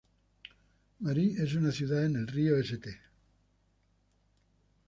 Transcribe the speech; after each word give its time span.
Marie 1.01 1.35
es 1.43 1.53
una 1.53 1.71
ciudad 1.71 2.03
en 2.03 2.15
el 2.15 2.25
río 2.27 2.57
St. 2.57 2.89